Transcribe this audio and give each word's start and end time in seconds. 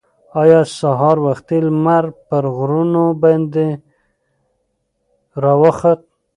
ایا 0.41 0.59
سهار 0.79 1.17
وختي 1.25 1.57
لمر 1.65 2.05
پر 2.27 2.43
غرونو 2.57 3.05
باندې 3.21 3.67
راوخوت؟ 5.43 5.99